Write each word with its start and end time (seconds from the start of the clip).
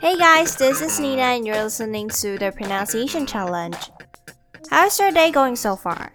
Hey 0.00 0.18
guys, 0.18 0.54
this 0.56 0.80
is 0.80 1.00
Nina 1.00 1.22
and 1.22 1.46
you're 1.46 1.64
listening 1.64 2.08
to 2.10 2.38
the 2.38 2.52
Pronunciation 2.52 3.26
Challenge. 3.26 3.76
How's 4.70 4.98
your 5.00 5.10
day 5.10 5.30
going 5.30 5.56
so 5.56 5.76
far? 5.76 6.12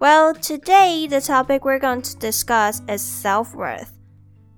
Well, 0.00 0.34
today 0.34 1.06
the 1.08 1.20
topic 1.20 1.64
we're 1.64 1.78
going 1.78 2.02
to 2.02 2.16
discuss 2.16 2.82
is 2.88 3.00
self 3.00 3.54
worth. 3.54 3.92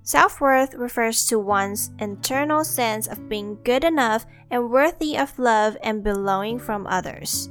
Self 0.03 0.41
worth 0.41 0.73
refers 0.73 1.25
to 1.27 1.39
one's 1.39 1.91
internal 1.99 2.63
sense 2.63 3.07
of 3.07 3.29
being 3.29 3.57
good 3.63 3.83
enough 3.83 4.25
and 4.49 4.69
worthy 4.69 5.17
of 5.17 5.37
love 5.39 5.77
and 5.83 6.03
belonging 6.03 6.59
from 6.59 6.87
others. 6.87 7.49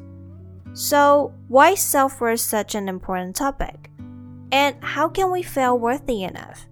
So, 0.73 1.33
why 1.49 1.71
is 1.71 1.81
self 1.81 2.21
worth 2.21 2.41
such 2.41 2.75
an 2.75 2.89
important 2.89 3.37
topic? 3.37 3.91
And 4.53 4.77
how 4.83 5.09
can 5.09 5.31
we 5.31 5.43
feel 5.43 5.79
worthy 5.79 6.23
enough? 6.25 6.67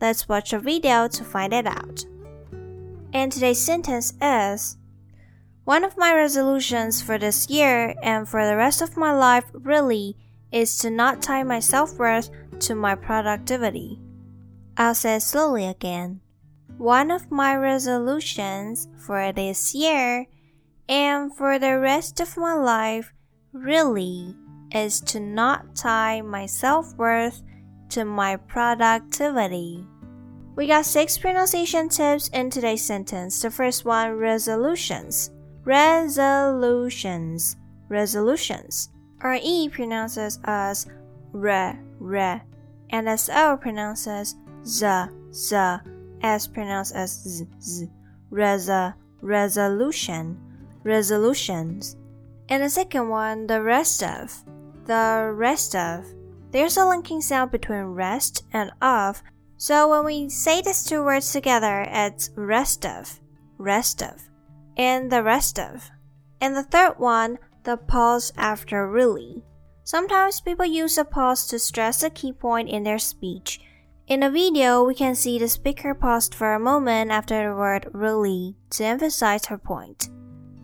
Let's 0.00 0.28
watch 0.28 0.54
a 0.54 0.58
video 0.58 1.08
to 1.08 1.24
find 1.24 1.52
it 1.52 1.66
out. 1.66 2.04
And 3.12 3.30
today's 3.30 3.60
sentence 3.60 4.14
is 4.20 4.78
One 5.64 5.84
of 5.84 5.98
my 5.98 6.14
resolutions 6.14 7.02
for 7.02 7.18
this 7.18 7.50
year 7.50 7.94
and 8.02 8.26
for 8.26 8.46
the 8.46 8.56
rest 8.56 8.80
of 8.80 8.96
my 8.96 9.12
life 9.12 9.44
really 9.52 10.16
is 10.52 10.78
to 10.78 10.90
not 10.90 11.22
tie 11.22 11.42
my 11.42 11.60
self 11.60 11.98
worth 11.98 12.30
to 12.60 12.74
my 12.74 12.94
productivity. 12.94 14.00
I'll 14.76 14.94
say 14.94 15.16
it 15.16 15.20
slowly 15.20 15.66
again. 15.66 16.20
One 16.78 17.10
of 17.10 17.30
my 17.30 17.54
resolutions 17.54 18.88
for 19.04 19.32
this 19.32 19.74
year 19.74 20.26
and 20.88 21.34
for 21.36 21.58
the 21.58 21.78
rest 21.78 22.20
of 22.20 22.38
my 22.38 22.54
life 22.54 23.12
really 23.52 24.34
is 24.72 25.00
to 25.12 25.20
not 25.20 25.76
tie 25.76 26.22
my 26.22 26.46
self 26.46 26.96
worth 26.96 27.42
to 27.90 28.04
my 28.04 28.36
productivity. 28.36 29.84
We 30.60 30.66
got 30.66 30.84
six 30.84 31.16
pronunciation 31.16 31.88
tips 31.88 32.28
in 32.34 32.50
today's 32.50 32.84
sentence. 32.84 33.40
The 33.40 33.50
first 33.50 33.86
one 33.86 34.12
resolutions. 34.12 35.30
Resolutions. 35.64 37.56
Resolutions. 37.88 38.90
RE 39.24 39.70
pronounces 39.72 40.38
as 40.44 40.86
re, 41.32 41.78
re, 41.98 42.42
and 42.90 43.18
SO 43.18 43.56
pronounces 43.56 44.36
z, 44.66 44.86
z, 45.32 45.76
S 46.20 46.46
pronounced 46.46 46.94
as 46.94 47.10
z, 47.22 47.46
z. 47.62 47.88
Reza, 48.28 48.94
resolution, 49.22 50.38
resolutions. 50.84 51.96
And 52.50 52.62
the 52.62 52.68
second 52.68 53.08
one, 53.08 53.46
the 53.46 53.62
rest 53.62 54.02
of. 54.02 54.44
The 54.84 55.32
rest 55.34 55.74
of. 55.74 56.04
There's 56.50 56.76
a 56.76 56.84
linking 56.84 57.22
sound 57.22 57.50
between 57.50 57.96
rest 57.96 58.44
and 58.52 58.70
of, 58.82 59.22
so 59.60 59.90
when 59.90 60.06
we 60.06 60.26
say 60.30 60.62
these 60.62 60.82
two 60.82 61.04
words 61.04 61.32
together, 61.32 61.84
it's 61.86 62.30
rest 62.34 62.86
of, 62.86 63.20
rest 63.58 64.02
of, 64.02 64.14
and 64.78 65.12
the 65.12 65.22
rest 65.22 65.58
of. 65.58 65.90
And 66.40 66.56
the 66.56 66.62
third 66.62 66.94
one, 66.96 67.36
the 67.64 67.76
pause 67.76 68.32
after 68.38 68.88
really. 68.88 69.44
Sometimes 69.84 70.40
people 70.40 70.64
use 70.64 70.96
a 70.96 71.04
pause 71.04 71.46
to 71.48 71.58
stress 71.58 72.02
a 72.02 72.08
key 72.08 72.32
point 72.32 72.70
in 72.70 72.84
their 72.84 72.98
speech. 72.98 73.60
In 74.06 74.20
the 74.20 74.30
video, 74.30 74.82
we 74.82 74.94
can 74.94 75.14
see 75.14 75.38
the 75.38 75.46
speaker 75.46 75.92
paused 75.92 76.34
for 76.34 76.54
a 76.54 76.58
moment 76.58 77.10
after 77.10 77.46
the 77.46 77.54
word 77.54 77.86
really 77.92 78.56
to 78.70 78.84
emphasize 78.84 79.44
her 79.44 79.58
point. 79.58 80.08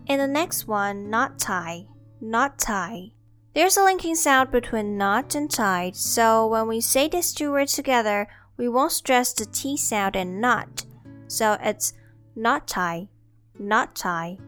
In 0.06 0.18
the 0.18 0.26
next 0.26 0.66
one, 0.66 1.10
not 1.10 1.38
tie, 1.38 1.86
not 2.22 2.58
tie. 2.58 3.10
There's 3.54 3.76
a 3.76 3.84
linking 3.84 4.14
sound 4.14 4.50
between 4.50 4.96
not 4.96 5.34
and 5.34 5.50
tied, 5.50 5.96
so 5.96 6.46
when 6.46 6.66
we 6.66 6.80
say 6.80 7.08
these 7.08 7.34
two 7.34 7.52
words 7.52 7.74
together, 7.74 8.26
we 8.56 8.68
won't 8.68 8.92
stress 8.92 9.32
the 9.32 9.46
T 9.46 9.76
sound 9.76 10.16
and 10.16 10.40
not. 10.40 10.84
So 11.28 11.56
it's 11.60 11.92
not 12.34 12.66
tie, 12.66 13.08
not 13.58 13.94
tie. 13.94 14.38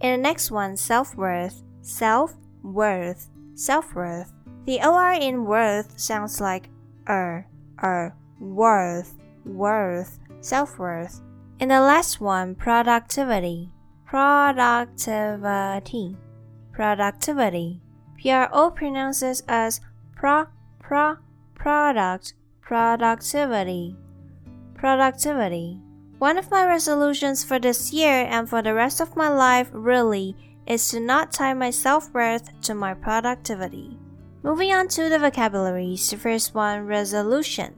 In 0.00 0.12
the 0.12 0.18
next 0.18 0.50
one, 0.50 0.76
self 0.76 1.16
worth, 1.16 1.62
self 1.82 2.34
worth, 2.62 3.30
self 3.54 3.94
worth. 3.94 4.32
The 4.66 4.80
OR 4.80 5.12
in 5.12 5.44
worth 5.44 5.98
sounds 5.98 6.40
like 6.40 6.68
er, 7.08 7.46
er, 7.82 8.14
worth, 8.40 9.14
worth, 9.44 10.18
self 10.40 10.78
worth. 10.78 11.20
In 11.60 11.68
the 11.68 11.80
last 11.80 12.20
one, 12.20 12.54
productivity, 12.54 13.70
productivity, 14.06 16.16
productivity. 16.72 17.80
PRO 18.20 18.70
pronounces 18.70 19.42
as 19.48 19.80
pro, 20.16 20.46
pro, 20.80 21.18
product, 21.54 22.34
productivity, 22.64 23.94
productivity. 24.74 25.78
One 26.18 26.38
of 26.38 26.50
my 26.50 26.64
resolutions 26.64 27.44
for 27.44 27.58
this 27.58 27.92
year 27.92 28.24
and 28.24 28.48
for 28.48 28.62
the 28.62 28.72
rest 28.72 29.02
of 29.02 29.16
my 29.16 29.28
life 29.28 29.68
really 29.72 30.34
is 30.66 30.88
to 30.88 31.00
not 31.00 31.30
tie 31.30 31.52
my 31.52 31.68
self 31.68 32.10
worth 32.14 32.48
to 32.62 32.74
my 32.74 32.94
productivity. 32.94 33.98
Moving 34.42 34.72
on 34.72 34.88
to 34.88 35.10
the 35.10 35.18
vocabularies, 35.18 36.08
the 36.08 36.16
first 36.16 36.54
one 36.54 36.86
resolution. 36.86 37.74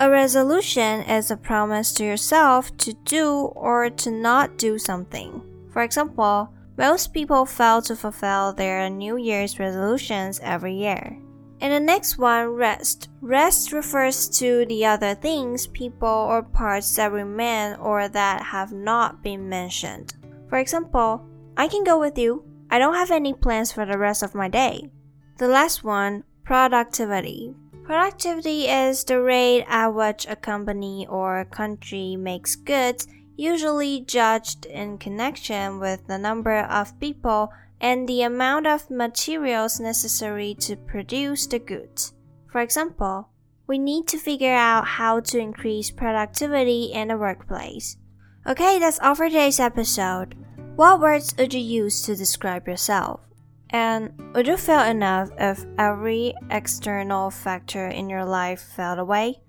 A 0.00 0.08
resolution 0.08 1.02
is 1.02 1.30
a 1.30 1.36
promise 1.36 1.92
to 1.94 2.04
yourself 2.04 2.74
to 2.78 2.94
do 3.04 3.52
or 3.54 3.90
to 3.90 4.10
not 4.10 4.56
do 4.56 4.78
something. 4.78 5.42
For 5.70 5.82
example, 5.82 6.48
most 6.78 7.12
people 7.12 7.44
fail 7.44 7.82
to 7.82 7.94
fulfill 7.94 8.54
their 8.54 8.88
New 8.88 9.18
Year's 9.18 9.58
resolutions 9.58 10.40
every 10.42 10.74
year. 10.74 11.18
And 11.64 11.72
the 11.72 11.80
next 11.80 12.18
one, 12.18 12.48
rest. 12.48 13.08
Rest 13.22 13.72
refers 13.72 14.28
to 14.38 14.66
the 14.66 14.84
other 14.84 15.14
things, 15.14 15.66
people, 15.66 16.06
or 16.06 16.42
parts 16.42 16.94
that 16.96 17.10
remain 17.10 17.76
or 17.76 18.06
that 18.06 18.42
have 18.42 18.70
not 18.70 19.22
been 19.22 19.48
mentioned. 19.48 20.12
For 20.50 20.58
example, 20.58 21.24
I 21.56 21.68
can 21.68 21.82
go 21.82 21.98
with 21.98 22.18
you. 22.18 22.44
I 22.70 22.78
don't 22.78 22.92
have 22.92 23.10
any 23.10 23.32
plans 23.32 23.72
for 23.72 23.86
the 23.86 23.96
rest 23.96 24.22
of 24.22 24.34
my 24.34 24.46
day. 24.46 24.90
The 25.38 25.48
last 25.48 25.82
one, 25.82 26.24
productivity. 26.44 27.54
Productivity 27.82 28.68
is 28.68 29.02
the 29.02 29.22
rate 29.22 29.64
at 29.66 29.88
which 29.88 30.26
a 30.28 30.36
company 30.36 31.06
or 31.08 31.40
a 31.40 31.46
country 31.46 32.14
makes 32.14 32.56
goods 32.56 33.08
usually 33.36 34.02
judged 34.02 34.66
in 34.66 34.98
connection 34.98 35.80
with 35.80 36.06
the 36.08 36.18
number 36.18 36.58
of 36.58 37.00
people 37.00 37.50
and 37.84 38.08
the 38.08 38.22
amount 38.22 38.66
of 38.66 38.90
materials 38.90 39.78
necessary 39.78 40.54
to 40.54 40.74
produce 40.74 41.46
the 41.46 41.58
goods. 41.58 42.14
For 42.50 42.62
example, 42.62 43.28
we 43.66 43.78
need 43.78 44.08
to 44.08 44.16
figure 44.16 44.54
out 44.54 44.86
how 44.86 45.20
to 45.20 45.38
increase 45.38 45.90
productivity 45.90 46.84
in 46.94 47.08
the 47.08 47.18
workplace. 47.18 47.98
Okay, 48.46 48.78
that's 48.78 48.98
all 49.00 49.14
for 49.14 49.28
today's 49.28 49.60
episode. 49.60 50.34
What 50.76 50.98
words 50.98 51.34
would 51.36 51.52
you 51.52 51.60
use 51.60 52.00
to 52.02 52.16
describe 52.16 52.66
yourself? 52.66 53.20
And 53.68 54.14
would 54.34 54.46
you 54.46 54.56
feel 54.56 54.80
enough 54.80 55.28
if 55.38 55.66
every 55.78 56.32
external 56.50 57.30
factor 57.30 57.88
in 57.88 58.08
your 58.08 58.24
life 58.24 58.62
fell 58.62 58.98
away? 58.98 59.42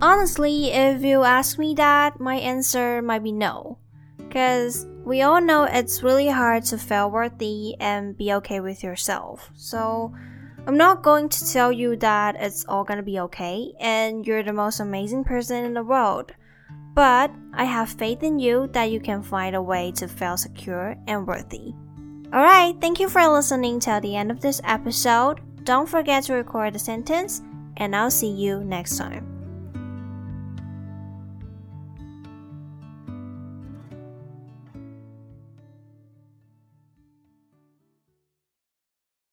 Honestly, 0.00 0.72
if 0.72 1.02
you 1.02 1.22
ask 1.22 1.58
me 1.58 1.74
that, 1.74 2.18
my 2.18 2.36
answer 2.36 3.02
might 3.02 3.22
be 3.22 3.32
no. 3.32 3.76
Because 4.16 4.86
we 5.04 5.22
all 5.22 5.40
know 5.40 5.64
it's 5.64 6.02
really 6.02 6.28
hard 6.28 6.64
to 6.66 6.78
feel 6.78 7.10
worthy 7.10 7.74
and 7.80 8.16
be 8.16 8.32
okay 8.34 8.60
with 8.60 8.82
yourself. 8.82 9.50
So, 9.54 10.12
I'm 10.66 10.78
not 10.78 11.02
going 11.02 11.28
to 11.28 11.52
tell 11.52 11.70
you 11.70 11.96
that 11.96 12.36
it's 12.38 12.64
all 12.66 12.84
gonna 12.84 13.02
be 13.02 13.20
okay 13.20 13.72
and 13.78 14.26
you're 14.26 14.42
the 14.42 14.52
most 14.52 14.80
amazing 14.80 15.24
person 15.24 15.64
in 15.64 15.74
the 15.74 15.84
world. 15.84 16.32
But 16.94 17.30
I 17.52 17.64
have 17.64 17.90
faith 17.90 18.22
in 18.22 18.38
you 18.38 18.68
that 18.72 18.90
you 18.90 19.00
can 19.00 19.22
find 19.22 19.54
a 19.54 19.62
way 19.62 19.92
to 19.96 20.08
feel 20.08 20.36
secure 20.36 20.96
and 21.06 21.26
worthy. 21.26 21.74
Alright, 22.32 22.80
thank 22.80 22.98
you 22.98 23.08
for 23.08 23.26
listening 23.28 23.78
till 23.78 24.00
the 24.00 24.16
end 24.16 24.30
of 24.30 24.40
this 24.40 24.60
episode. 24.64 25.40
Don't 25.64 25.88
forget 25.88 26.24
to 26.24 26.34
record 26.34 26.72
the 26.72 26.78
sentence, 26.78 27.42
and 27.76 27.94
I'll 27.94 28.10
see 28.10 28.30
you 28.30 28.64
next 28.64 28.96
time. 28.96 29.33